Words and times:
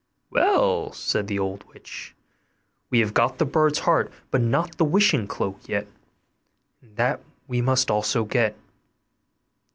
'Well,' 0.31 0.91
said 0.93 1.27
the 1.27 1.37
old 1.37 1.63
witch, 1.71 2.15
'we 2.89 3.01
have 3.01 3.13
got 3.13 3.37
the 3.37 3.45
bird's 3.45 3.77
heart, 3.77 4.11
but 4.31 4.41
not 4.41 4.77
the 4.79 4.83
wishing 4.83 5.27
cloak 5.27 5.59
yet, 5.69 5.85
and 6.81 6.95
that 6.95 7.21
we 7.47 7.61
must 7.61 7.91
also 7.91 8.25
get. 8.25 8.57